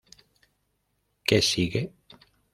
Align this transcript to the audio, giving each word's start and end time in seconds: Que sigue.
Que 1.27 1.39
sigue. 1.43 1.93